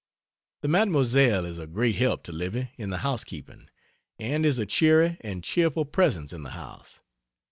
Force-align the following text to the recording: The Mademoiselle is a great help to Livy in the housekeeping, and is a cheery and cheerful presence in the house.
The 0.63 0.67
Mademoiselle 0.67 1.45
is 1.45 1.59
a 1.59 1.67
great 1.67 1.93
help 1.93 2.23
to 2.23 2.31
Livy 2.31 2.71
in 2.75 2.89
the 2.89 2.97
housekeeping, 3.05 3.69
and 4.17 4.47
is 4.47 4.57
a 4.57 4.65
cheery 4.65 5.17
and 5.21 5.43
cheerful 5.43 5.85
presence 5.85 6.33
in 6.33 6.41
the 6.41 6.49
house. 6.57 7.01